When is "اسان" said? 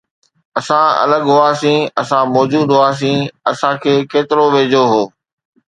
0.59-0.85, 2.01-2.23, 3.51-3.73